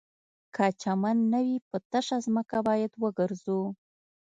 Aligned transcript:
که 0.55 0.65
چمن 0.81 1.17
نه 1.31 1.39
وي 1.45 1.57
په 1.69 1.77
تشه 1.91 2.17
ځمکه 2.25 2.57
باید 2.67 2.91
وګرځو 3.03 3.61